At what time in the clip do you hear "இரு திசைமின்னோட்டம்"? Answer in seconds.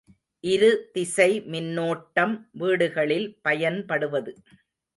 0.43-2.33